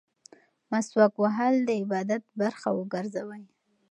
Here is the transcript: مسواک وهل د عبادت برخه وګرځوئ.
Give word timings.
مسواک 0.71 1.13
وهل 1.23 1.55
د 1.67 1.69
عبادت 1.81 2.23
برخه 2.41 2.69
وګرځوئ. 2.77 3.43